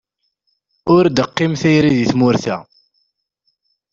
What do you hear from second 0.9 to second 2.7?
Ur d-teqqim tayri deg tmurt-a.